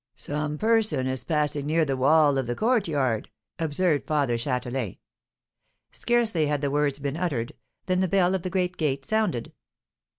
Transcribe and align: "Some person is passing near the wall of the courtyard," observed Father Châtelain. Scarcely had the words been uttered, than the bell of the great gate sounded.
"Some 0.15 0.57
person 0.57 1.05
is 1.05 1.23
passing 1.23 1.67
near 1.67 1.85
the 1.85 1.95
wall 1.95 2.39
of 2.39 2.47
the 2.47 2.55
courtyard," 2.55 3.29
observed 3.59 4.07
Father 4.07 4.35
Châtelain. 4.35 4.97
Scarcely 5.91 6.47
had 6.47 6.61
the 6.61 6.71
words 6.71 6.97
been 6.97 7.15
uttered, 7.17 7.53
than 7.85 7.99
the 7.99 8.07
bell 8.07 8.33
of 8.33 8.41
the 8.41 8.49
great 8.49 8.77
gate 8.77 9.05
sounded. 9.05 9.53